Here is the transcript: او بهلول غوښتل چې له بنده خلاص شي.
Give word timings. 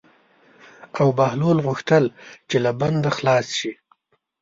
او 0.99 1.07
بهلول 1.17 1.57
غوښتل 1.65 2.03
چې 2.49 2.57
له 2.63 2.71
بنده 2.81 3.09
خلاص 3.17 3.47
شي. 3.59 3.71